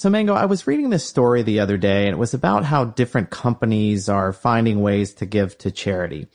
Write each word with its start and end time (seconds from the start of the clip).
So, 0.00 0.08
Mango, 0.08 0.32
I 0.32 0.46
was 0.46 0.66
reading 0.66 0.88
this 0.88 1.06
story 1.06 1.42
the 1.42 1.60
other 1.60 1.76
day, 1.76 2.06
and 2.06 2.14
it 2.14 2.18
was 2.18 2.32
about 2.32 2.64
how 2.64 2.86
different 2.86 3.28
companies 3.28 4.08
are 4.08 4.32
finding 4.32 4.80
ways 4.80 5.12
to 5.16 5.26
give 5.26 5.58
to 5.58 5.70
charity. 5.70 6.26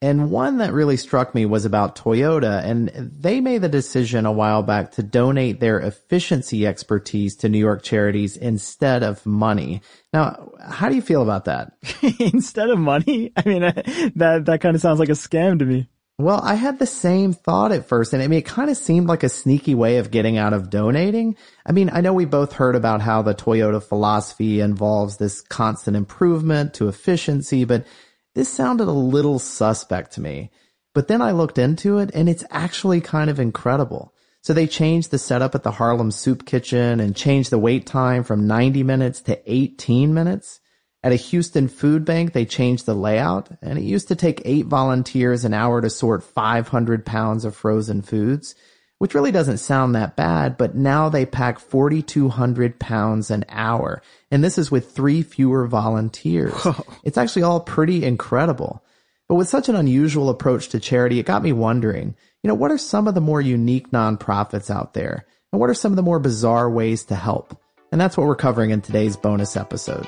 And 0.00 0.32
one 0.32 0.58
that 0.58 0.72
really 0.72 0.96
struck 0.96 1.32
me 1.32 1.46
was 1.46 1.64
about 1.64 1.94
Toyota, 1.94 2.64
and 2.64 2.88
they 2.88 3.40
made 3.40 3.62
the 3.62 3.68
decision 3.68 4.26
a 4.26 4.32
while 4.32 4.64
back 4.64 4.90
to 4.94 5.04
donate 5.04 5.60
their 5.60 5.78
efficiency 5.78 6.66
expertise 6.66 7.36
to 7.36 7.48
New 7.48 7.60
York 7.60 7.84
charities 7.84 8.36
instead 8.36 9.04
of 9.04 9.24
money. 9.24 9.82
Now, 10.12 10.50
how 10.60 10.88
do 10.88 10.96
you 10.96 11.00
feel 11.00 11.22
about 11.22 11.44
that? 11.44 11.74
instead 12.18 12.70
of 12.70 12.80
money? 12.80 13.30
I 13.36 13.48
mean, 13.48 13.60
that 14.16 14.46
that 14.46 14.60
kind 14.60 14.74
of 14.74 14.82
sounds 14.82 14.98
like 14.98 15.10
a 15.10 15.12
scam 15.12 15.60
to 15.60 15.64
me. 15.64 15.88
Well, 16.18 16.40
I 16.42 16.54
had 16.54 16.78
the 16.78 16.86
same 16.86 17.32
thought 17.32 17.72
at 17.72 17.86
first, 17.86 18.12
and 18.12 18.22
I 18.22 18.28
mean, 18.28 18.38
it 18.40 18.46
kind 18.46 18.70
of 18.70 18.76
seemed 18.76 19.08
like 19.08 19.22
a 19.22 19.28
sneaky 19.28 19.74
way 19.74 19.96
of 19.96 20.10
getting 20.10 20.36
out 20.36 20.52
of 20.52 20.70
donating. 20.70 21.36
I 21.64 21.72
mean, 21.72 21.90
I 21.92 22.00
know 22.00 22.12
we 22.12 22.26
both 22.26 22.52
heard 22.52 22.76
about 22.76 23.00
how 23.00 23.22
the 23.22 23.34
Toyota 23.34 23.82
philosophy 23.82 24.60
involves 24.60 25.16
this 25.16 25.40
constant 25.40 25.96
improvement 25.96 26.74
to 26.74 26.88
efficiency, 26.88 27.64
but 27.64 27.86
this 28.34 28.48
sounded 28.48 28.88
a 28.88 28.92
little 28.92 29.38
suspect 29.38 30.12
to 30.12 30.20
me. 30.20 30.50
But 30.94 31.08
then 31.08 31.22
I 31.22 31.32
looked 31.32 31.58
into 31.58 31.98
it, 31.98 32.10
and 32.14 32.28
it's 32.28 32.44
actually 32.50 33.00
kind 33.00 33.30
of 33.30 33.40
incredible. 33.40 34.14
So 34.42 34.52
they 34.52 34.66
changed 34.66 35.10
the 35.10 35.18
setup 35.18 35.54
at 35.54 35.62
the 35.62 35.70
Harlem 35.70 36.10
Soup 36.10 36.44
Kitchen 36.44 37.00
and 37.00 37.16
changed 37.16 37.50
the 37.50 37.58
wait 37.58 37.86
time 37.86 38.24
from 38.24 38.46
90 38.46 38.82
minutes 38.82 39.20
to 39.22 39.40
18 39.50 40.12
minutes. 40.12 40.60
At 41.04 41.12
a 41.12 41.16
Houston 41.16 41.66
food 41.66 42.04
bank, 42.04 42.32
they 42.32 42.44
changed 42.44 42.86
the 42.86 42.94
layout, 42.94 43.48
and 43.60 43.76
it 43.76 43.82
used 43.82 44.08
to 44.08 44.14
take 44.14 44.42
eight 44.44 44.66
volunteers 44.66 45.44
an 45.44 45.52
hour 45.52 45.80
to 45.80 45.90
sort 45.90 46.22
500 46.22 47.04
pounds 47.04 47.44
of 47.44 47.56
frozen 47.56 48.02
foods, 48.02 48.54
which 48.98 49.14
really 49.14 49.32
doesn't 49.32 49.58
sound 49.58 49.96
that 49.96 50.14
bad, 50.14 50.56
but 50.56 50.76
now 50.76 51.08
they 51.08 51.26
pack 51.26 51.58
4,200 51.58 52.78
pounds 52.78 53.32
an 53.32 53.44
hour. 53.48 54.00
And 54.30 54.44
this 54.44 54.58
is 54.58 54.70
with 54.70 54.92
three 54.92 55.22
fewer 55.22 55.66
volunteers. 55.66 56.52
Whoa. 56.52 56.84
It's 57.02 57.18
actually 57.18 57.42
all 57.42 57.58
pretty 57.58 58.04
incredible. 58.04 58.84
But 59.28 59.34
with 59.34 59.48
such 59.48 59.68
an 59.68 59.74
unusual 59.74 60.28
approach 60.28 60.68
to 60.68 60.78
charity, 60.78 61.18
it 61.18 61.26
got 61.26 61.42
me 61.42 61.52
wondering, 61.52 62.14
you 62.44 62.48
know, 62.48 62.54
what 62.54 62.70
are 62.70 62.78
some 62.78 63.08
of 63.08 63.14
the 63.14 63.20
more 63.20 63.40
unique 63.40 63.90
nonprofits 63.90 64.70
out 64.70 64.94
there? 64.94 65.26
And 65.52 65.58
what 65.60 65.68
are 65.68 65.74
some 65.74 65.90
of 65.90 65.96
the 65.96 66.02
more 66.02 66.20
bizarre 66.20 66.70
ways 66.70 67.04
to 67.06 67.16
help? 67.16 67.60
And 67.90 68.00
that's 68.00 68.16
what 68.16 68.28
we're 68.28 68.36
covering 68.36 68.70
in 68.70 68.82
today's 68.82 69.16
bonus 69.16 69.56
episode. 69.56 70.06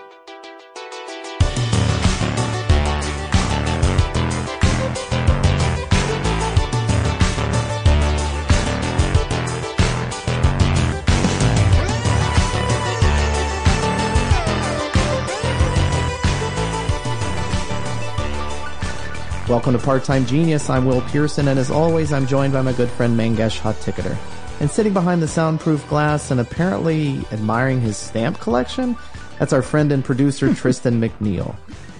Welcome 19.55 19.75
to 19.75 19.79
Part-Time 19.79 20.27
Genius. 20.27 20.69
I'm 20.69 20.85
Will 20.85 21.01
Pearson, 21.03 21.47
and 21.47 21.61
as 21.61 21.71
always, 21.71 22.13
I'm 22.13 22.27
joined 22.27 22.53
by 22.53 22.63
my 22.63 22.73
good 22.73 22.91
friend 22.91 23.17
Mangesh 23.17 23.61
Hattikudur. 23.61 24.17
And 24.59 24.69
sitting 24.69 24.93
behind 24.93 25.23
the 25.23 25.29
soundproof 25.29 25.89
glass 25.89 26.33
and 26.33 26.41
apparently 26.41 27.21
admiring 27.31 27.81
his 27.81 27.97
stamp 27.97 28.41
collection, 28.41 28.97
that's 29.39 29.53
our 29.53 29.63
friend 29.63 29.93
and 29.93 30.05
producer 30.05 30.53
Tristan 30.57 31.01
McNeil. 31.01 31.55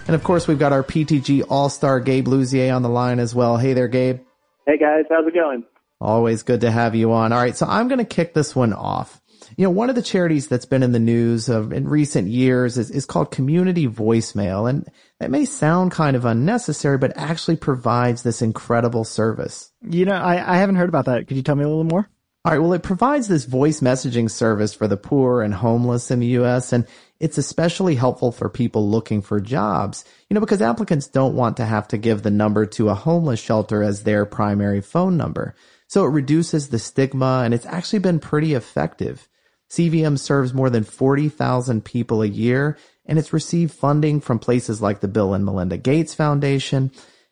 And 0.05 0.15
of 0.15 0.23
course, 0.25 0.49
we've 0.49 0.59
got 0.59 0.73
our 0.73 0.83
PTG 0.83 1.45
All-Star 1.47 2.01
Gabe 2.01 2.27
Luzier 2.27 2.75
on 2.75 2.81
the 2.81 2.89
line 2.89 3.19
as 3.19 3.33
well. 3.33 3.55
Hey 3.55 3.71
there, 3.71 3.87
Gabe. 3.87 4.19
Hey 4.67 4.77
guys, 4.77 5.05
how's 5.09 5.25
it 5.25 5.33
going? 5.33 5.63
Always 6.01 6.43
good 6.43 6.59
to 6.59 6.71
have 6.71 6.93
you 6.93 7.13
on. 7.13 7.31
All 7.31 7.39
right, 7.39 7.55
so 7.55 7.65
I'm 7.65 7.87
going 7.87 7.99
to 7.99 8.05
kick 8.05 8.33
this 8.33 8.53
one 8.53 8.73
off. 8.73 9.21
You 9.57 9.63
know, 9.63 9.71
one 9.71 9.89
of 9.89 9.95
the 9.95 10.01
charities 10.01 10.47
that's 10.47 10.65
been 10.65 10.83
in 10.83 10.91
the 10.91 10.99
news 10.99 11.49
of, 11.49 11.71
in 11.71 11.87
recent 11.87 12.27
years 12.27 12.77
is, 12.77 12.91
is 12.91 13.05
called 13.05 13.31
Community 13.31 13.87
Voicemail. 13.87 14.69
And 14.69 14.87
that 15.19 15.31
may 15.31 15.45
sound 15.45 15.91
kind 15.91 16.15
of 16.15 16.25
unnecessary, 16.25 16.97
but 16.97 17.15
actually 17.15 17.57
provides 17.57 18.23
this 18.23 18.41
incredible 18.41 19.03
service. 19.03 19.71
You 19.81 20.05
know, 20.05 20.15
I, 20.15 20.55
I 20.55 20.57
haven't 20.57 20.75
heard 20.75 20.89
about 20.89 21.05
that. 21.05 21.27
Could 21.27 21.37
you 21.37 21.43
tell 21.43 21.55
me 21.55 21.63
a 21.63 21.67
little 21.67 21.83
more? 21.83 22.09
All 22.43 22.51
right. 22.51 22.59
Well, 22.59 22.73
it 22.73 22.83
provides 22.83 23.27
this 23.27 23.45
voice 23.45 23.79
messaging 23.79 24.29
service 24.29 24.73
for 24.73 24.87
the 24.87 24.97
poor 24.97 25.41
and 25.41 25.53
homeless 25.53 26.11
in 26.11 26.19
the 26.19 26.27
U.S. 26.27 26.73
and 26.73 26.85
it's 27.19 27.37
especially 27.37 27.95
helpful 27.95 28.31
for 28.31 28.49
people 28.49 28.89
looking 28.89 29.21
for 29.21 29.39
jobs, 29.39 30.03
you 30.29 30.35
know, 30.35 30.41
because 30.41 30.61
applicants 30.61 31.07
don't 31.07 31.35
want 31.35 31.57
to 31.57 31.65
have 31.65 31.87
to 31.87 31.97
give 31.97 32.21
the 32.21 32.31
number 32.31 32.65
to 32.65 32.89
a 32.89 32.93
homeless 32.93 33.39
shelter 33.39 33.81
as 33.81 34.03
their 34.03 34.25
primary 34.25 34.81
phone 34.81 35.17
number. 35.17 35.55
So 35.87 36.03
it 36.05 36.09
reduces 36.09 36.69
the 36.69 36.79
stigma 36.79 37.43
and 37.45 37.53
it's 37.53 37.65
actually 37.65 37.99
been 37.99 38.19
pretty 38.19 38.53
effective. 38.53 39.27
CVM 39.69 40.17
serves 40.19 40.53
more 40.53 40.69
than 40.69 40.83
40,000 40.83 41.83
people 41.83 42.21
a 42.21 42.27
year, 42.27 42.77
and 43.05 43.17
it's 43.17 43.33
received 43.33 43.73
funding 43.73 44.21
from 44.21 44.39
places 44.39 44.81
like 44.81 44.99
the 44.99 45.07
Bill 45.07 45.33
and 45.33 45.43
Melinda 45.43 45.77
Gates 45.77 46.13
Foundation. 46.13 46.91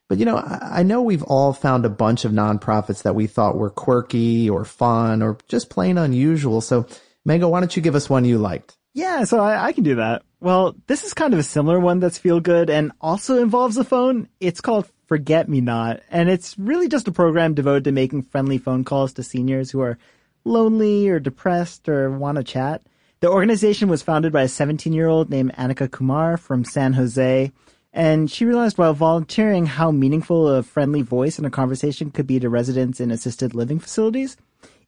But 0.09 0.18
you 0.18 0.25
know, 0.25 0.38
I 0.38 0.83
know 0.83 1.01
we've 1.01 1.24
all 1.24 1.54
found 1.54 1.86
a 1.86 1.89
bunch 1.89 2.25
of 2.25 2.31
nonprofits 2.31 3.04
that 3.04 3.16
we 3.16 3.27
thought 3.27 3.57
were 3.57 3.69
quirky 3.69 4.50
or 4.50 4.66
fun 4.66 5.22
or 5.22 5.38
just 5.48 5.69
plain 5.69 5.98
unusual. 5.98 6.62
So, 6.62 6.88
Mango, 7.25 7.48
why 7.48 7.60
don't 7.60 7.75
you 7.75 7.81
give 7.81 7.95
us 7.95 8.10
one 8.10 8.25
you 8.25 8.38
liked? 8.38 8.75
Yeah, 8.94 9.24
so 9.24 9.39
I, 9.39 9.68
I 9.68 9.72
can 9.72 9.83
do 9.83 9.95
that. 9.95 10.24
Well, 10.39 10.75
this 10.88 11.04
is 11.04 11.13
kind 11.13 11.33
of 11.33 11.39
a 11.39 11.44
similar 11.44 11.80
one 11.80 12.00
that's 12.00 12.18
feel 12.18 12.39
good 12.39 12.69
and 12.69 12.92
also 13.00 13.42
involves 13.42 13.77
a 13.77 13.83
phone. 13.83 14.27
It's 14.39 14.62
called 14.62 14.89
Forget 15.13 15.48
Me 15.48 15.62
Not, 15.62 16.01
and 16.10 16.27
it's 16.27 16.57
really 16.57 16.88
just 16.88 17.07
a 17.07 17.12
program 17.12 17.54
devoted 17.54 17.83
to 17.83 17.92
making 17.92 18.24
friendly 18.24 18.57
phone 18.57 18.83
calls 18.83 19.13
to 19.13 19.21
seniors 19.21 19.69
who 19.69 19.80
are 19.80 20.00
lonely 20.44 21.07
or 21.07 21.19
depressed 21.19 21.88
or 21.88 22.10
want 22.10 22.38
to 22.39 22.44
chat. 22.44 22.81
The 23.19 23.30
organization 23.30 23.89
was 23.89 24.01
founded 24.01 24.33
by 24.33 24.42
a 24.42 24.48
17 24.48 24.92
year 24.92 25.07
old 25.07 25.30
named 25.30 25.54
Annika 25.54 25.92
Kumar 25.92 26.36
from 26.36 26.65
San 26.65 26.94
Jose. 26.94 27.51
And 27.94 28.31
she 28.31 28.44
realized 28.44 28.80
while 28.80 28.95
volunteering 28.95 29.68
how 29.68 29.92
meaningful 29.92 30.48
a 30.48 30.63
friendly 30.63 31.04
voice 31.04 31.38
in 31.38 31.45
a 31.45 31.51
conversation 31.51 32.10
could 32.10 32.25
be 32.25 32.39
to 32.39 32.50
residents 32.50 33.00
in 33.00 33.12
assisted 33.12 33.54
living 33.54 33.77
facilities. 33.77 34.36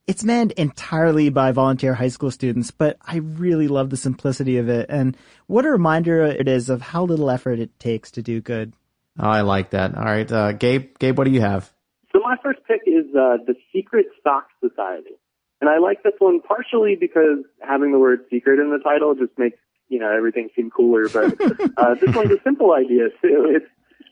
It's 0.07 0.23
manned 0.23 0.53
entirely 0.53 1.29
by 1.29 1.51
volunteer 1.51 1.93
high 1.93 2.07
school 2.07 2.31
students, 2.31 2.71
but 2.71 2.97
I 3.03 3.17
really 3.17 3.67
love 3.67 3.91
the 3.91 3.95
simplicity 3.95 4.57
of 4.57 4.69
it 4.69 4.87
and 4.89 5.15
what 5.45 5.65
a 5.65 5.69
reminder 5.69 6.25
it 6.25 6.47
is 6.47 6.67
of 6.67 6.81
how 6.81 7.03
little 7.03 7.29
effort 7.29 7.59
it 7.59 7.79
takes 7.79 8.09
to 8.09 8.23
do 8.23 8.41
good. 8.41 8.73
Oh, 9.19 9.29
I 9.29 9.41
like 9.41 9.71
that. 9.71 9.95
All 9.95 10.03
right, 10.03 10.29
uh, 10.29 10.51
Gabe. 10.51 10.97
Gabe, 10.99 11.17
what 11.17 11.25
do 11.25 11.31
you 11.31 11.41
have? 11.41 11.71
So 12.11 12.19
my 12.19 12.35
first 12.41 12.59
pick 12.67 12.81
is 12.85 13.05
uh, 13.15 13.37
the 13.45 13.55
Secret 13.73 14.07
Sock 14.23 14.47
Society, 14.61 15.15
and 15.61 15.69
I 15.69 15.77
like 15.77 16.03
this 16.03 16.13
one 16.19 16.41
partially 16.41 16.95
because 16.99 17.39
having 17.61 17.91
the 17.91 17.99
word 17.99 18.25
"secret" 18.29 18.59
in 18.59 18.71
the 18.71 18.79
title 18.79 19.15
just 19.15 19.37
makes 19.37 19.57
you 19.87 19.99
know 19.99 20.11
everything 20.11 20.49
seem 20.55 20.69
cooler. 20.69 21.07
But 21.07 21.39
uh, 21.77 21.95
this 21.95 22.15
one's 22.15 22.31
a 22.31 22.41
simple 22.43 22.73
idea 22.73 23.09
too. 23.21 23.51
It's 23.55 23.65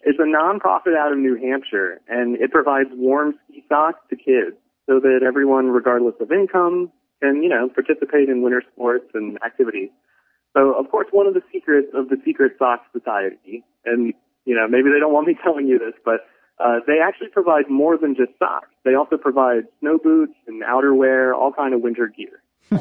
it's 0.04 0.20
a 0.20 0.24
nonprofit 0.24 0.98
out 0.98 1.12
of 1.12 1.18
New 1.18 1.36
Hampshire, 1.36 2.02
and 2.08 2.36
it 2.38 2.52
provides 2.52 2.90
warm 2.94 3.36
ski 3.46 3.64
socks 3.70 4.00
to 4.10 4.16
kids 4.16 4.56
so 4.86 5.00
that 5.00 5.22
everyone, 5.26 5.68
regardless 5.68 6.16
of 6.20 6.32
income, 6.32 6.92
can 7.22 7.42
you 7.44 7.50
know 7.50 7.70
participate 7.70 8.30
in 8.30 8.42
winter 8.42 8.64
sports 8.74 9.10
and 9.14 9.38
activities. 9.44 9.90
So, 10.56 10.74
of 10.78 10.92
course, 10.92 11.08
one 11.12 11.26
of 11.26 11.34
the 11.34 11.42
secrets 11.52 11.88
of 11.96 12.10
the 12.10 12.18
Secret 12.24 12.54
Sock 12.60 12.84
Society, 12.92 13.64
and 13.86 14.14
you 14.46 14.56
know 14.56 14.68
maybe 14.68 14.90
they 14.90 15.00
don't 15.00 15.14
want 15.14 15.28
me 15.28 15.38
telling 15.44 15.68
you 15.68 15.80
this, 15.80 15.94
but 16.06 16.22
uh, 16.60 16.80
they 16.88 17.00
actually 17.04 17.30
provide 17.30 17.70
more 17.70 17.98
than 17.98 18.16
just 18.16 18.38
socks. 18.40 18.70
They 18.86 18.96
also 18.96 19.18
provide 19.18 19.64
snow 19.80 19.98
boots 19.98 20.34
and 20.48 20.64
outerwear, 20.64 21.34
all 21.34 21.52
kind 21.52 21.74
of 21.74 21.82
winter 21.82 22.08
gear. 22.08 22.42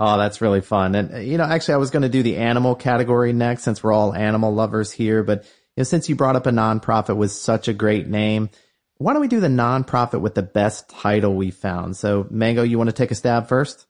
Oh, 0.00 0.16
that's 0.16 0.40
really 0.40 0.60
fun. 0.60 0.94
And, 0.94 1.26
you 1.26 1.38
know, 1.38 1.44
actually, 1.44 1.74
I 1.74 1.78
was 1.78 1.90
going 1.90 2.04
to 2.04 2.08
do 2.08 2.22
the 2.22 2.36
animal 2.36 2.76
category 2.76 3.32
next 3.32 3.64
since 3.64 3.82
we're 3.82 3.92
all 3.92 4.14
animal 4.14 4.54
lovers 4.54 4.92
here. 4.92 5.24
But 5.24 5.42
you 5.76 5.80
know, 5.80 5.82
since 5.82 6.08
you 6.08 6.14
brought 6.14 6.36
up 6.36 6.46
a 6.46 6.50
nonprofit 6.50 7.16
with 7.16 7.32
such 7.32 7.66
a 7.66 7.72
great 7.72 8.06
name, 8.06 8.48
why 8.98 9.12
don't 9.12 9.22
we 9.22 9.28
do 9.28 9.40
the 9.40 9.48
nonprofit 9.48 10.20
with 10.20 10.36
the 10.36 10.42
best 10.42 10.88
title 10.88 11.34
we 11.34 11.50
found? 11.50 11.96
So, 11.96 12.28
Mango, 12.30 12.62
you 12.62 12.78
want 12.78 12.90
to 12.90 12.94
take 12.94 13.10
a 13.10 13.16
stab 13.16 13.48
first? 13.48 13.86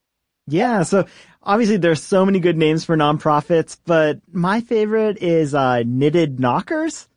Yeah. 0.46 0.82
So 0.82 1.04
obviously 1.48 1.78
there's 1.78 2.02
so 2.02 2.26
many 2.26 2.38
good 2.38 2.58
names 2.58 2.84
for 2.84 2.96
nonprofits, 2.96 3.78
but 3.86 4.20
my 4.30 4.60
favorite 4.60 5.22
is, 5.22 5.54
uh, 5.54 5.82
Knitted 5.84 6.38
Knockers. 6.38 7.08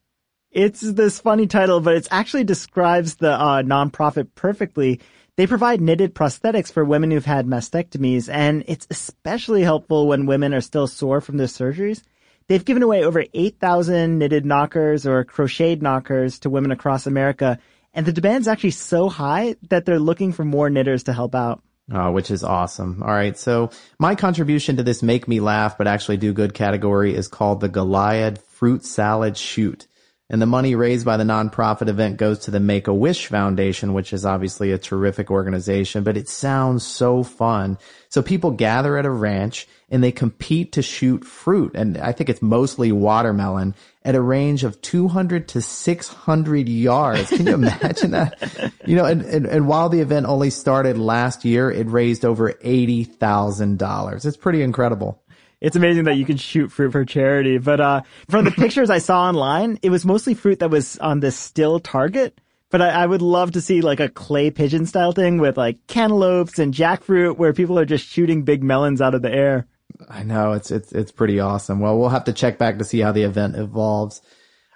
It's 0.52 0.80
this 0.80 1.20
funny 1.20 1.48
title, 1.48 1.82
but 1.82 1.96
it 1.96 2.08
actually 2.12 2.46
describes 2.46 3.16
the, 3.16 3.32
uh, 3.32 3.62
nonprofit 3.62 4.30
perfectly. 4.34 5.02
They 5.36 5.48
provide 5.48 5.82
knitted 5.82 6.16
prosthetics 6.16 6.72
for 6.72 6.86
women 6.86 7.12
who've 7.12 7.26
had 7.26 7.46
mastectomies, 7.46 8.30
and 8.32 8.64
it's 8.68 8.88
especially 8.90 9.64
helpful 9.64 10.08
when 10.08 10.26
women 10.26 10.54
are 10.54 10.62
still 10.62 10.88
sore 10.88 11.20
from 11.20 11.38
their 11.38 11.48
surgeries. 11.48 12.02
They've 12.48 12.66
given 12.66 12.84
away 12.84 13.04
over 13.04 13.26
8,000 13.34 14.18
knitted 14.18 14.46
knockers 14.46 15.06
or 15.06 15.24
crocheted 15.26 15.82
knockers 15.82 16.40
to 16.40 16.50
women 16.50 16.72
across 16.72 17.06
America, 17.06 17.60
and 17.94 18.06
the 18.06 18.14
demand's 18.14 18.48
actually 18.48 18.72
so 18.72 19.10
high 19.10 19.56
that 19.70 19.86
they're 19.86 20.00
looking 20.00 20.32
for 20.32 20.46
more 20.46 20.70
knitters 20.70 21.04
to 21.04 21.14
help 21.14 21.36
out. 21.36 21.62
Oh, 21.90 22.12
which 22.12 22.32
is 22.32 22.44
awesome. 22.44 23.02
All 23.04 23.10
right. 23.10 23.38
So 23.38 23.70
my 24.00 24.16
contribution 24.16 24.78
to 24.78 24.84
this 24.84 25.02
make 25.04 25.28
me 25.28 25.40
laugh, 25.40 25.78
but 25.78 25.88
actually 25.88 26.18
do 26.18 26.34
good 26.34 26.54
category 26.54 27.16
is 27.16 27.28
called 27.28 27.60
the 27.60 27.70
Goliad 27.70 28.40
Fruit 28.40 28.86
Salad 28.86 29.38
Shoot. 29.38 29.88
And 30.32 30.42
the 30.42 30.46
money 30.46 30.76
raised 30.76 31.06
by 31.06 31.18
the 31.18 31.26
nonprofit 31.26 31.90
event 31.90 32.16
goes 32.16 32.40
to 32.40 32.52
the 32.52 32.62
Make 32.62 32.88
a 32.88 32.94
Wish 32.94 33.28
Foundation, 33.28 33.92
which 33.92 34.14
is 34.14 34.26
obviously 34.26 34.72
a 34.72 34.78
terrific 34.78 35.30
organization, 35.30 36.06
but 36.06 36.16
it 36.16 36.30
sounds 36.30 36.88
so 36.88 37.22
fun. 37.22 37.78
So 38.08 38.22
people 38.22 38.52
gather 38.52 38.98
at 38.98 39.06
a 39.06 39.10
ranch 39.10 39.68
and 39.90 40.02
they 40.02 40.14
compete 40.14 40.72
to 40.72 40.82
shoot 40.82 41.26
fruit. 41.26 41.74
And 41.76 41.98
I 41.98 42.14
think 42.14 42.30
it's 42.30 42.42
mostly 42.42 42.94
watermelon 42.94 43.76
at 44.06 44.16
a 44.16 44.22
range 44.22 44.64
of 44.64 44.82
200 44.82 45.50
to 45.50 45.62
600 45.62 46.70
yards. 46.70 47.28
Can 47.28 47.46
you 47.46 47.54
imagine 47.54 48.12
that? 48.12 48.72
You 48.84 48.96
know, 48.96 49.06
and, 49.06 49.22
and, 49.22 49.46
and 49.46 49.68
while 49.68 49.90
the 49.90 50.00
event 50.00 50.26
only 50.26 50.50
started 50.50 50.98
last 50.98 51.46
year, 51.46 51.70
it 51.70 51.88
raised 51.88 52.26
over 52.26 52.52
$80,000. 52.52 54.26
It's 54.26 54.38
pretty 54.38 54.64
incredible 54.64 55.21
it's 55.62 55.76
amazing 55.76 56.06
that 56.06 56.18
you 56.18 56.26
can 56.26 56.38
shoot 56.38 56.72
fruit 56.72 56.92
for 56.92 57.06
charity. 57.06 57.60
But 57.60 57.80
uh, 57.80 58.02
from 58.28 58.46
the 58.46 58.52
pictures 58.52 58.90
I 58.90 58.98
saw 58.98 59.28
online, 59.28 59.80
it 59.84 59.92
was 59.92 60.04
mostly 60.04 60.34
fruit 60.34 60.60
that 60.60 60.72
was 60.72 60.98
on 60.98 61.20
this 61.20 61.38
still 61.38 61.80
target. 61.80 62.42
But 62.72 62.82
I, 62.82 63.04
I, 63.04 63.06
would 63.06 63.22
love 63.22 63.52
to 63.52 63.62
see 63.62 63.82
like 63.82 64.00
a 64.00 64.10
clay 64.10 64.50
pigeon 64.50 64.86
style 64.86 65.12
thing 65.12 65.40
with 65.40 65.58
like 65.58 65.86
cantaloupes 65.88 66.58
and 66.58 66.74
jackfruit 66.74 67.38
where 67.38 67.54
people 67.54 67.78
are 67.78 67.86
just 67.86 68.08
shooting 68.08 68.44
big 68.44 68.64
melons 68.64 69.02
out 69.02 69.14
of 69.14 69.22
the 69.22 69.32
air. 69.32 69.68
I 70.10 70.24
know 70.24 70.54
it's 70.54 70.72
it's 70.72 70.92
it's 70.94 71.12
pretty 71.12 71.40
awesome. 71.40 71.80
Well, 71.80 72.00
we'll 72.00 72.10
have 72.10 72.24
to 72.24 72.34
check 72.34 72.58
back 72.58 72.78
to 72.78 72.86
see 72.86 73.00
how 73.00 73.12
the 73.12 73.24
event 73.24 73.56
evolves. 73.56 74.22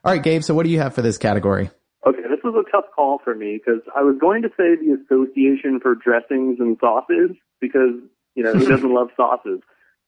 All 0.03 0.11
right, 0.11 0.21
Gabe. 0.21 0.43
So 0.43 0.53
what 0.53 0.65
do 0.65 0.69
you 0.69 0.79
have 0.79 0.93
for 0.93 1.01
this 1.01 1.17
category? 1.17 1.71
Okay, 2.05 2.21
this 2.21 2.43
was 2.43 2.53
a 2.53 2.69
tough 2.69 2.85
call 2.93 3.19
for 3.23 3.33
me 3.33 3.59
because 3.63 3.81
I 3.95 4.03
was 4.03 4.17
going 4.19 4.43
to 4.43 4.49
say 4.49 4.75
the 4.75 4.97
Association 5.05 5.79
for 5.81 5.95
Dressings 5.95 6.59
and 6.59 6.77
Sauces 6.79 7.31
because 7.59 7.95
you 8.35 8.43
know 8.43 8.53
who 8.53 8.67
doesn't 8.67 8.93
love 8.93 9.07
sauces, 9.15 9.61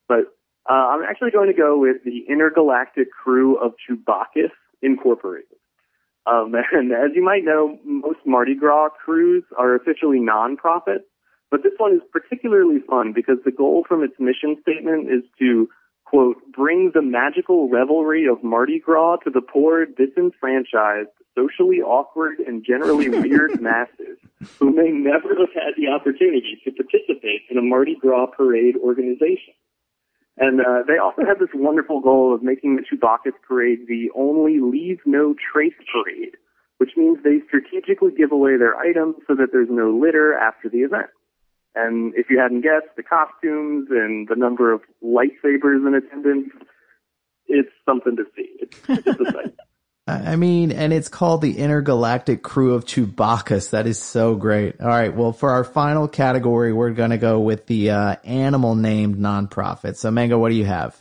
but 0.07 0.36
uh, 0.69 0.73
I'm 0.73 1.03
actually 1.03 1.31
going 1.31 1.47
to 1.47 1.57
go 1.57 1.79
with 1.79 2.03
the 2.03 2.25
Intergalactic 2.29 3.11
Crew 3.11 3.57
of 3.57 3.73
Chewbacca 3.87 4.49
Incorporated. 4.81 5.57
Um, 6.25 6.53
and 6.71 6.91
as 6.91 7.11
you 7.15 7.23
might 7.23 7.43
know, 7.43 7.79
most 7.83 8.19
Mardi 8.25 8.55
Gras 8.55 8.89
crews 9.03 9.43
are 9.57 9.75
officially 9.75 10.19
non-profit, 10.19 11.07
but 11.49 11.63
this 11.63 11.73
one 11.77 11.93
is 11.93 12.01
particularly 12.11 12.79
fun 12.87 13.13
because 13.13 13.37
the 13.45 13.51
goal 13.51 13.85
from 13.87 14.03
its 14.03 14.15
mission 14.19 14.57
statement 14.61 15.09
is 15.09 15.23
to, 15.39 15.69
quote, 16.03 16.35
bring 16.51 16.91
the 16.93 17.01
magical 17.01 17.69
revelry 17.69 18.27
of 18.27 18.43
Mardi 18.43 18.79
Gras 18.79 19.17
to 19.23 19.29
the 19.29 19.41
poor, 19.41 19.85
disenfranchised, 19.85 21.07
socially 21.33 21.81
awkward, 21.81 22.39
and 22.39 22.65
generally 22.65 23.07
weird 23.21 23.61
masses 23.61 24.17
who 24.59 24.71
may 24.71 24.89
never 24.89 25.29
have 25.29 25.53
had 25.53 25.73
the 25.77 25.87
opportunity 25.87 26.59
to 26.65 26.71
participate 26.71 27.43
in 27.49 27.57
a 27.57 27.61
Mardi 27.61 27.95
Gras 27.95 28.25
parade 28.35 28.75
organization. 28.75 29.53
And 30.37 30.61
uh, 30.61 30.83
they 30.87 30.97
also 30.97 31.25
have 31.25 31.39
this 31.39 31.49
wonderful 31.53 31.99
goal 31.99 32.33
of 32.33 32.43
making 32.43 32.75
the 32.75 32.83
Chewbacca 32.83 33.31
parade 33.47 33.87
the 33.87 34.09
only 34.15 34.59
leave 34.59 34.99
no 35.05 35.33
trace 35.51 35.73
parade, 35.91 36.35
which 36.77 36.91
means 36.95 37.17
they 37.23 37.39
strategically 37.47 38.11
give 38.15 38.31
away 38.31 38.55
their 38.57 38.77
items 38.77 39.15
so 39.27 39.35
that 39.35 39.47
there's 39.51 39.69
no 39.71 39.89
litter 39.89 40.35
after 40.35 40.69
the 40.69 40.79
event. 40.79 41.09
And 41.73 42.13
if 42.15 42.29
you 42.29 42.39
hadn't 42.39 42.61
guessed, 42.61 42.95
the 42.95 43.03
costumes 43.03 43.87
and 43.89 44.27
the 44.27 44.35
number 44.35 44.71
of 44.73 44.81
lightsabers 45.03 45.85
in 45.87 45.93
attendance, 45.95 46.49
it's 47.47 47.69
something 47.85 48.15
to 48.15 48.23
see. 48.35 48.49
It's, 48.59 48.79
it's 48.89 49.19
a 49.19 49.31
sight. 49.31 49.55
I 50.07 50.37
mean, 50.37 50.71
and 50.71 50.93
it's 50.93 51.09
called 51.09 51.41
the 51.41 51.57
Intergalactic 51.57 52.41
Crew 52.41 52.75
of 52.75 52.85
Chewbacchus. 52.85 53.71
That 53.71 53.87
is 53.87 53.99
so 53.99 54.35
great. 54.35 54.79
All 54.79 54.87
right. 54.87 55.13
Well, 55.13 55.33
for 55.33 55.51
our 55.51 55.65
final 55.65 56.07
category, 56.07 56.71
we're 56.71 56.91
going 56.91 57.09
to 57.09 57.17
go 57.17 57.41
with 57.41 57.67
the 57.67 57.91
uh, 57.91 58.15
animal 58.23 58.75
named 58.75 59.17
nonprofit. 59.17 59.97
So, 59.97 60.09
Mango, 60.09 60.39
what 60.39 60.49
do 60.49 60.55
you 60.55 60.65
have? 60.65 60.95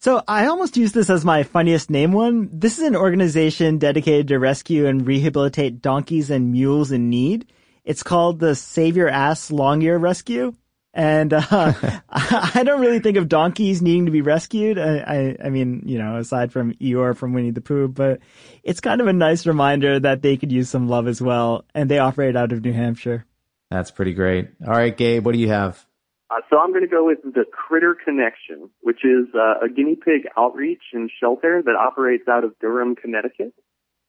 So 0.00 0.20
I 0.26 0.46
almost 0.46 0.76
use 0.76 0.90
this 0.90 1.08
as 1.08 1.24
my 1.24 1.44
funniest 1.44 1.88
name 1.88 2.10
one. 2.10 2.48
This 2.52 2.78
is 2.80 2.84
an 2.84 2.96
organization 2.96 3.78
dedicated 3.78 4.26
to 4.28 4.40
rescue 4.40 4.88
and 4.88 5.06
rehabilitate 5.06 5.80
donkeys 5.80 6.28
and 6.28 6.50
mules 6.50 6.90
in 6.90 7.08
need. 7.08 7.46
It's 7.84 8.02
called 8.02 8.40
the 8.40 8.56
Save 8.56 8.96
Your 8.96 9.08
Ass 9.08 9.52
Long 9.52 9.80
Ear 9.82 9.98
Rescue. 9.98 10.54
And, 10.94 11.32
uh, 11.32 11.42
I 12.10 12.62
don't 12.64 12.80
really 12.80 13.00
think 13.00 13.16
of 13.16 13.28
donkeys 13.28 13.80
needing 13.80 14.06
to 14.06 14.12
be 14.12 14.20
rescued. 14.20 14.78
I, 14.78 14.98
I, 14.98 15.36
I, 15.46 15.50
mean, 15.50 15.82
you 15.86 15.98
know, 15.98 16.18
aside 16.18 16.52
from 16.52 16.74
Eeyore 16.74 17.16
from 17.16 17.32
Winnie 17.32 17.50
the 17.50 17.60
Pooh, 17.60 17.88
but 17.88 18.20
it's 18.62 18.80
kind 18.80 19.00
of 19.00 19.06
a 19.06 19.12
nice 19.12 19.46
reminder 19.46 19.98
that 20.00 20.22
they 20.22 20.36
could 20.36 20.52
use 20.52 20.68
some 20.68 20.88
love 20.88 21.08
as 21.08 21.22
well. 21.22 21.64
And 21.74 21.90
they 21.90 21.98
operate 21.98 22.36
out 22.36 22.52
of 22.52 22.62
New 22.62 22.72
Hampshire. 22.72 23.24
That's 23.70 23.90
pretty 23.90 24.12
great. 24.12 24.50
All 24.66 24.74
right, 24.74 24.94
Gabe, 24.94 25.24
what 25.24 25.32
do 25.32 25.38
you 25.38 25.48
have? 25.48 25.84
Uh, 26.30 26.40
so 26.50 26.58
I'm 26.58 26.70
going 26.70 26.82
to 26.84 26.88
go 26.88 27.06
with 27.06 27.22
the 27.22 27.44
Critter 27.50 27.94
Connection, 27.94 28.70
which 28.80 29.04
is 29.04 29.28
uh, 29.34 29.64
a 29.64 29.68
guinea 29.68 29.96
pig 29.96 30.28
outreach 30.36 30.82
and 30.92 31.10
shelter 31.20 31.62
that 31.64 31.74
operates 31.74 32.28
out 32.28 32.44
of 32.44 32.58
Durham, 32.58 32.96
Connecticut. 32.96 33.54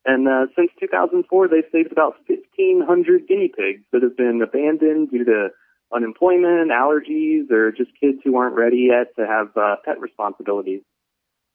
And 0.06 0.28
uh, 0.28 0.48
since 0.56 0.72
2004, 0.80 1.48
they've 1.48 1.64
saved 1.72 1.92
about 1.92 2.16
1,500 2.28 3.28
guinea 3.28 3.52
pigs 3.56 3.84
that 3.92 4.04
have 4.04 4.18
been 4.18 4.42
abandoned 4.42 5.12
due 5.12 5.24
to 5.24 5.50
unemployment, 5.92 6.72
allergies, 6.72 7.52
or 7.52 7.72
just 7.72 7.92
kids 8.00 8.20
who 8.24 8.38
aren't 8.38 8.56
ready 8.56 8.90
yet 8.90 9.16
to 9.16 9.28
have 9.28 9.56
uh, 9.58 9.76
pet 9.86 10.00
responsibilities. 10.00 10.82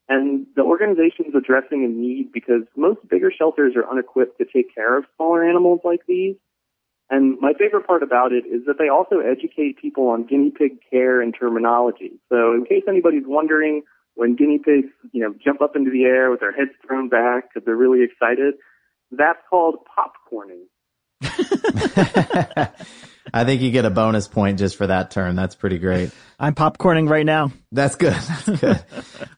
And 0.08 0.46
the 0.56 0.62
organization 0.62 1.26
is 1.28 1.34
addressing 1.36 1.84
a 1.84 1.88
need 1.88 2.32
because 2.32 2.62
most 2.76 3.06
bigger 3.08 3.30
shelters 3.36 3.74
are 3.76 3.88
unequipped 3.88 4.38
to 4.38 4.44
take 4.44 4.74
care 4.74 4.96
of 4.96 5.04
smaller 5.16 5.44
animals 5.44 5.80
like 5.84 6.00
these. 6.08 6.36
And 7.10 7.38
my 7.40 7.52
favorite 7.58 7.86
part 7.86 8.02
about 8.02 8.32
it 8.32 8.44
is 8.46 8.64
that 8.66 8.78
they 8.78 8.88
also 8.88 9.20
educate 9.20 9.78
people 9.80 10.08
on 10.08 10.24
guinea 10.24 10.50
pig 10.50 10.78
care 10.90 11.20
and 11.20 11.34
terminology. 11.38 12.12
So 12.28 12.54
in 12.54 12.64
case 12.66 12.84
anybody's 12.88 13.24
wondering, 13.26 13.82
when 14.14 14.34
guinea 14.34 14.58
pigs, 14.58 14.88
you 15.12 15.22
know, 15.22 15.34
jump 15.42 15.62
up 15.62 15.76
into 15.76 15.90
the 15.90 16.04
air 16.04 16.30
with 16.30 16.40
their 16.40 16.52
heads 16.52 16.70
thrown 16.86 17.08
back 17.08 17.48
because 17.48 17.64
they're 17.64 17.76
really 17.76 18.02
excited, 18.02 18.54
that's 19.10 19.38
called 19.48 19.76
popcorning. 19.86 20.66
I 23.32 23.44
think 23.44 23.62
you 23.62 23.70
get 23.70 23.84
a 23.84 23.90
bonus 23.90 24.28
point 24.28 24.58
just 24.58 24.76
for 24.76 24.86
that 24.86 25.10
turn. 25.10 25.36
That's 25.36 25.54
pretty 25.54 25.78
great. 25.78 26.10
I'm 26.40 26.54
popcorning 26.54 27.08
right 27.08 27.26
now. 27.26 27.52
That's 27.72 27.96
good. 27.96 28.12
That's 28.46 28.60
good. 28.60 28.84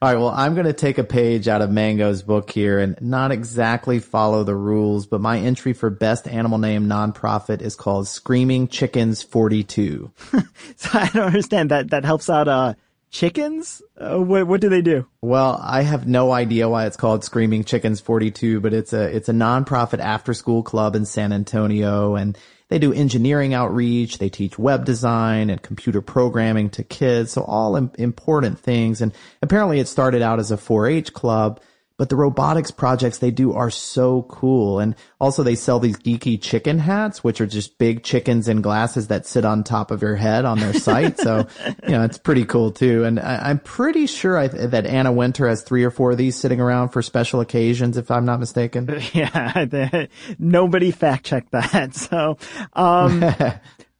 All 0.01 0.13
right. 0.13 0.17
Well, 0.17 0.29
I'm 0.29 0.53
going 0.53 0.67
to 0.67 0.73
take 0.73 0.97
a 0.97 1.03
page 1.03 1.47
out 1.47 1.61
of 1.61 1.71
Mango's 1.71 2.21
book 2.21 2.51
here 2.51 2.79
and 2.79 2.95
not 3.01 3.31
exactly 3.31 3.99
follow 3.99 4.43
the 4.43 4.55
rules, 4.55 5.07
but 5.07 5.19
my 5.19 5.39
entry 5.39 5.73
for 5.73 5.89
best 5.89 6.27
animal 6.27 6.59
name 6.59 6.87
nonprofit 6.87 7.61
is 7.61 7.75
called 7.75 8.07
Screaming 8.07 8.67
Chickens 8.67 9.23
42. 9.23 10.11
so 10.75 10.89
I 10.93 11.09
don't 11.09 11.25
understand 11.25 11.71
that. 11.71 11.89
That 11.89 12.05
helps 12.05 12.29
out, 12.29 12.47
uh, 12.47 12.75
chickens? 13.11 13.81
Uh, 13.97 14.17
what, 14.17 14.47
what 14.47 14.61
do 14.61 14.69
they 14.69 14.81
do? 14.81 15.05
Well, 15.21 15.59
I 15.61 15.81
have 15.81 16.07
no 16.07 16.31
idea 16.31 16.69
why 16.69 16.85
it's 16.87 16.97
called 16.97 17.23
Screaming 17.23 17.63
Chickens 17.63 17.99
42, 17.99 18.61
but 18.61 18.73
it's 18.73 18.93
a, 18.93 19.03
it's 19.15 19.29
a 19.29 19.33
nonprofit 19.33 19.99
after 19.99 20.33
school 20.33 20.63
club 20.63 20.95
in 20.95 21.05
San 21.05 21.33
Antonio 21.33 22.15
and 22.15 22.37
they 22.71 22.79
do 22.79 22.93
engineering 22.93 23.53
outreach. 23.53 24.17
They 24.17 24.29
teach 24.29 24.57
web 24.57 24.85
design 24.85 25.49
and 25.49 25.61
computer 25.61 26.01
programming 26.01 26.69
to 26.69 26.85
kids. 26.85 27.33
So 27.33 27.43
all 27.43 27.75
important 27.75 28.59
things. 28.59 29.01
And 29.01 29.11
apparently 29.41 29.81
it 29.81 29.89
started 29.89 30.21
out 30.21 30.39
as 30.39 30.51
a 30.51 30.57
4-H 30.57 31.11
club 31.11 31.59
but 32.01 32.09
the 32.09 32.15
robotics 32.15 32.71
projects 32.71 33.19
they 33.19 33.29
do 33.29 33.53
are 33.53 33.69
so 33.69 34.23
cool. 34.23 34.79
And 34.79 34.95
also 35.19 35.43
they 35.43 35.53
sell 35.53 35.79
these 35.79 35.97
geeky 35.97 36.41
chicken 36.41 36.79
hats, 36.79 37.23
which 37.23 37.39
are 37.39 37.45
just 37.45 37.77
big 37.77 38.01
chickens 38.01 38.47
in 38.47 38.63
glasses 38.63 39.09
that 39.09 39.27
sit 39.27 39.45
on 39.45 39.63
top 39.63 39.91
of 39.91 40.01
your 40.01 40.15
head 40.15 40.43
on 40.43 40.59
their 40.59 40.73
site. 40.73 41.19
so, 41.19 41.45
you 41.83 41.91
know, 41.91 42.03
it's 42.03 42.17
pretty 42.17 42.43
cool 42.43 42.71
too. 42.71 43.03
And 43.03 43.19
I, 43.19 43.51
am 43.51 43.59
pretty 43.59 44.07
sure 44.07 44.35
I, 44.35 44.47
that 44.47 44.87
Anna 44.87 45.11
Wintour 45.11 45.47
has 45.47 45.61
three 45.61 45.83
or 45.83 45.91
four 45.91 46.09
of 46.09 46.17
these 46.17 46.35
sitting 46.35 46.59
around 46.59 46.89
for 46.89 47.03
special 47.03 47.39
occasions, 47.39 47.97
if 47.97 48.09
I'm 48.09 48.25
not 48.25 48.39
mistaken. 48.39 48.99
Yeah, 49.13 50.07
nobody 50.39 50.89
fact 50.89 51.25
checked 51.25 51.51
that. 51.51 51.93
So, 51.93 52.39
um, 52.73 53.23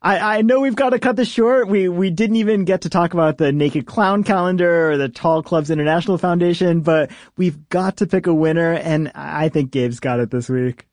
I, 0.01 0.37
I 0.37 0.41
know 0.41 0.59
we've 0.59 0.75
got 0.75 0.89
to 0.91 0.99
cut 0.99 1.15
this 1.15 1.27
short. 1.27 1.67
We 1.67 1.87
we 1.87 2.09
didn't 2.09 2.37
even 2.37 2.65
get 2.65 2.81
to 2.81 2.89
talk 2.89 3.13
about 3.13 3.37
the 3.37 3.51
Naked 3.51 3.85
Clown 3.85 4.23
Calendar 4.23 4.91
or 4.91 4.97
the 4.97 5.09
Tall 5.09 5.43
Clubs 5.43 5.69
International 5.69 6.17
Foundation, 6.17 6.81
but 6.81 7.11
we've 7.37 7.69
got 7.69 7.97
to 7.97 8.07
pick 8.07 8.25
a 8.25 8.33
winner, 8.33 8.73
and 8.73 9.11
I 9.13 9.49
think 9.49 9.71
Gabe's 9.71 9.99
got 9.99 10.19
it 10.19 10.31
this 10.31 10.49
week. 10.49 10.87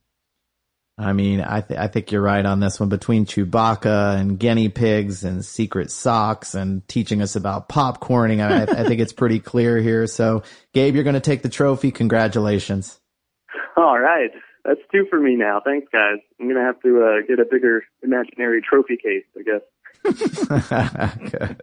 I 0.98 1.12
mean, 1.12 1.40
I 1.40 1.62
th- 1.62 1.78
I 1.78 1.86
think 1.86 2.12
you're 2.12 2.20
right 2.20 2.44
on 2.44 2.60
this 2.60 2.78
one. 2.78 2.90
Between 2.90 3.24
Chewbacca 3.24 4.18
and 4.18 4.38
guinea 4.38 4.68
pigs 4.68 5.24
and 5.24 5.42
secret 5.42 5.90
socks 5.90 6.54
and 6.54 6.86
teaching 6.86 7.22
us 7.22 7.34
about 7.34 7.68
popcorning, 7.68 8.44
I, 8.44 8.62
I 8.64 8.84
think 8.84 9.00
it's 9.00 9.12
pretty 9.12 9.38
clear 9.38 9.78
here. 9.78 10.06
So, 10.06 10.42
Gabe, 10.74 10.94
you're 10.94 11.04
going 11.04 11.14
to 11.14 11.20
take 11.20 11.42
the 11.42 11.48
trophy. 11.48 11.92
Congratulations. 11.92 12.98
All 13.76 13.98
right 13.98 14.32
that's 14.64 14.80
two 14.92 15.06
for 15.08 15.20
me 15.20 15.36
now. 15.36 15.60
Thanks, 15.64 15.88
guys. 15.92 16.18
I'm 16.40 16.48
gonna 16.48 16.64
have 16.64 16.80
to 16.82 17.02
uh, 17.02 17.26
get 17.26 17.40
a 17.40 17.44
bigger 17.44 17.84
imaginary 18.02 18.62
trophy 18.62 18.96
case, 18.96 19.24
I 19.36 19.42
guess. 19.42 19.62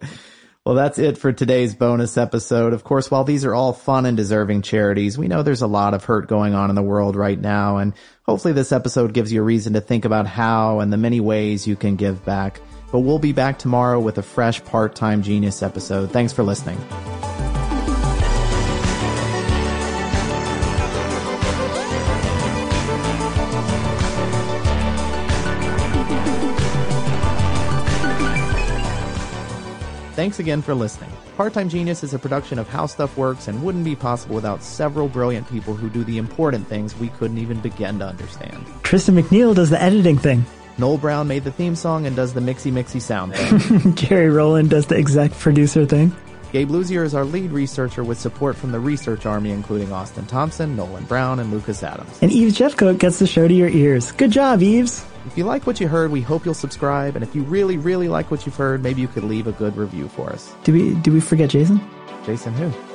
Well, 0.66 0.74
that's 0.74 0.98
it 0.98 1.20
for 1.20 1.32
today's 1.32 1.76
bonus 1.76 2.18
episode. 2.18 2.74
Of 2.74 2.84
course, 2.84 3.12
while 3.12 3.24
these 3.24 3.46
are 3.46 3.54
all 3.54 3.72
fun 3.72 4.08
and 4.08 4.18
deserving 4.18 4.64
charities, 4.64 5.16
we 5.16 5.28
know 5.28 5.44
there's 5.44 5.62
a 5.62 5.68
lot 5.68 5.94
of 5.94 6.04
hurt 6.04 6.28
going 6.28 6.56
on 6.56 6.72
in 6.72 6.76
the 6.76 6.82
world 6.82 7.16
right 7.16 7.40
now, 7.40 7.78
and 7.78 7.94
hopefully 8.24 8.52
this 8.52 8.72
episode 8.72 9.14
gives 9.14 9.32
you 9.32 9.42
a 9.42 9.44
reason 9.44 9.74
to 9.74 9.82
think 9.82 10.06
about 10.06 10.26
how 10.26 10.80
and 10.80 10.92
the 10.92 10.98
many 10.98 11.20
ways 11.20 11.68
you 11.68 11.76
can 11.76 11.98
give 11.98 12.26
back. 12.26 12.60
But 12.92 13.02
we'll 13.02 13.20
be 13.20 13.32
back 13.32 13.60
tomorrow 13.60 14.00
with 14.00 14.18
a 14.18 14.24
fresh 14.24 14.64
part-time 14.66 15.22
genius 15.22 15.62
episode. 15.62 16.10
Thanks 16.10 16.34
for 16.34 16.42
listening. 16.42 16.80
Thanks 30.16 30.40
again 30.40 30.62
for 30.62 30.74
listening. 30.74 31.12
Part-Time 31.36 31.68
Genius 31.68 32.02
is 32.02 32.14
a 32.14 32.20
production 32.20 32.58
of 32.58 32.70
How 32.70 32.86
Stuff 32.86 33.18
Works 33.18 33.50
and 33.50 33.62
wouldn't 33.62 33.84
be 33.84 33.98
possible 33.98 34.36
without 34.36 34.64
several 34.64 35.10
brilliant 35.10 35.46
people 35.50 35.74
who 35.74 35.90
do 35.90 36.06
the 36.06 36.18
important 36.18 36.66
things 36.68 36.98
we 36.98 37.10
couldn't 37.10 37.38
even 37.38 37.60
begin 37.60 38.00
to 38.00 38.08
understand. 38.08 38.66
Tristan 38.84 39.16
McNeil 39.16 39.54
does 39.54 39.70
the 39.70 39.82
editing 39.82 40.18
thing. 40.18 40.46
Noel 40.78 40.98
Brown 40.98 41.28
made 41.28 41.44
the 41.44 41.52
theme 41.52 41.76
song 41.76 42.06
and 42.06 42.16
does 42.16 42.34
the 42.34 42.40
mixy 42.40 42.72
mixy 42.72 43.02
sound 43.02 43.36
thing. 43.36 43.94
Jerry 43.96 44.30
Rowland 44.30 44.70
does 44.70 44.88
the 44.88 44.96
exec 44.96 45.34
producer 45.34 45.86
thing. 45.86 46.16
Gabe 46.54 46.70
Luzier 46.70 47.04
is 47.04 47.14
our 47.14 47.26
lead 47.26 47.52
researcher 47.52 48.02
with 48.02 48.18
support 48.18 48.56
from 48.56 48.72
the 48.72 48.80
research 48.80 49.26
army, 49.26 49.52
including 49.52 49.92
Austin 49.92 50.26
Thompson, 50.28 50.78
Nolan 50.78 51.04
Brown, 51.04 51.42
and 51.42 51.52
Lucas 51.52 51.84
Adams. 51.84 52.18
And 52.22 52.32
Eves 52.32 52.58
Jeffcoat 52.58 53.00
gets 53.00 53.20
the 53.20 53.28
show 53.28 53.50
to 53.50 53.54
your 53.54 53.68
ears. 53.68 54.14
Good 54.14 54.32
job, 54.32 54.64
Eves! 54.64 55.06
If 55.26 55.38
you 55.38 55.44
like 55.44 55.66
what 55.66 55.80
you 55.80 55.88
heard, 55.88 56.12
we 56.12 56.22
hope 56.22 56.46
you'll 56.46 56.54
subscribe. 56.54 57.16
And 57.16 57.24
if 57.24 57.36
you 57.36 57.44
really, 57.44 57.78
really 57.78 58.08
like 58.08 58.30
what 58.30 58.46
you've 58.46 58.56
heard, 58.56 58.84
maybe 58.84 59.02
you 59.02 59.08
could 59.08 59.24
leave 59.24 59.48
a 59.48 59.52
good 59.52 59.76
review 59.76 60.08
for 60.08 60.30
us. 60.30 60.54
Do 60.64 60.74
we, 60.74 60.94
do 60.96 61.12
we 61.12 61.20
forget 61.20 61.50
Jason? 61.50 61.82
Jason 62.26 62.54
who? 62.54 62.95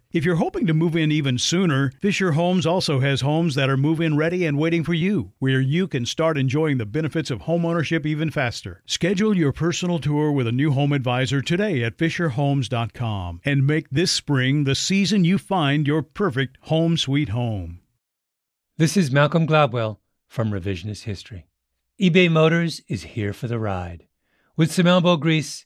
If 0.13 0.25
you're 0.25 0.35
hoping 0.35 0.67
to 0.67 0.73
move 0.73 0.97
in 0.97 1.09
even 1.09 1.37
sooner, 1.37 1.93
Fisher 2.01 2.33
Homes 2.33 2.65
also 2.65 2.99
has 2.99 3.21
homes 3.21 3.55
that 3.55 3.69
are 3.69 3.77
move 3.77 4.01
in 4.01 4.17
ready 4.17 4.45
and 4.45 4.57
waiting 4.57 4.83
for 4.83 4.93
you, 4.93 5.31
where 5.39 5.61
you 5.61 5.87
can 5.87 6.05
start 6.05 6.37
enjoying 6.37 6.79
the 6.79 6.85
benefits 6.85 7.31
of 7.31 7.43
homeownership 7.43 8.05
even 8.05 8.29
faster. 8.29 8.83
Schedule 8.85 9.37
your 9.37 9.53
personal 9.53 9.99
tour 9.99 10.29
with 10.29 10.47
a 10.47 10.51
new 10.51 10.71
home 10.71 10.91
advisor 10.91 11.41
today 11.41 11.81
at 11.81 11.97
FisherHomes.com 11.97 13.39
and 13.45 13.65
make 13.65 13.89
this 13.89 14.11
spring 14.11 14.65
the 14.65 14.75
season 14.75 15.23
you 15.23 15.37
find 15.37 15.87
your 15.87 16.01
perfect 16.01 16.57
home 16.63 16.97
sweet 16.97 17.29
home. 17.29 17.79
This 18.77 18.97
is 18.97 19.11
Malcolm 19.11 19.47
Gladwell 19.47 19.99
from 20.27 20.51
Revisionist 20.51 21.03
History. 21.03 21.45
eBay 22.01 22.29
Motors 22.29 22.81
is 22.89 23.03
here 23.03 23.31
for 23.31 23.47
the 23.47 23.59
ride. 23.59 24.07
With 24.57 24.73
some 24.73 24.87
elbow 24.87 25.15
grease, 25.15 25.65